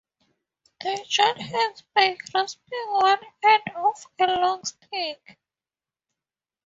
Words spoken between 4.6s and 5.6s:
stick.